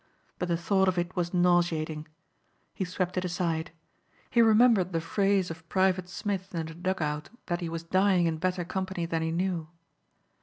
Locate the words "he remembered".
4.31-4.93